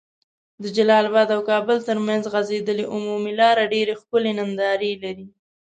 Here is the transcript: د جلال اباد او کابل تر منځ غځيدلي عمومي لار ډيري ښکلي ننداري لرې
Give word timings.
د 0.61 0.63
جلال 0.75 1.03
اباد 1.09 1.29
او 1.35 1.41
کابل 1.51 1.77
تر 1.87 1.97
منځ 2.07 2.23
غځيدلي 2.33 2.85
عمومي 2.93 3.31
لار 3.39 3.57
ډيري 3.71 3.93
ښکلي 4.01 4.31
ننداري 4.39 4.91
لرې 5.03 5.25